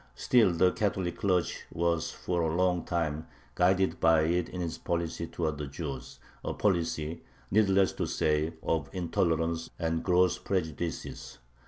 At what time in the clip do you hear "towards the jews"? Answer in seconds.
5.27-6.17